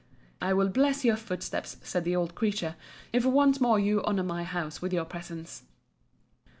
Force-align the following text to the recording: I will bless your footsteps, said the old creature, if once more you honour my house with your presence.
I 0.41 0.53
will 0.53 0.69
bless 0.69 1.05
your 1.05 1.15
footsteps, 1.15 1.77
said 1.83 2.05
the 2.05 2.15
old 2.15 2.33
creature, 2.33 2.73
if 3.13 3.23
once 3.23 3.61
more 3.61 3.77
you 3.79 4.01
honour 4.01 4.23
my 4.23 4.41
house 4.43 4.81
with 4.81 4.93
your 4.93 5.05
presence. 5.05 5.61